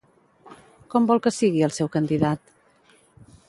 [0.93, 2.51] Com vol que sigui el seu candidat?